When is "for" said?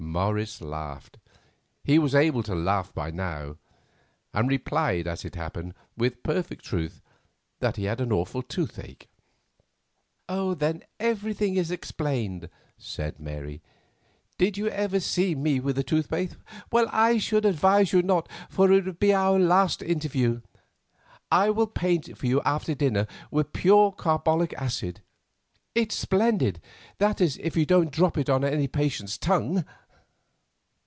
18.49-18.69, 22.17-22.27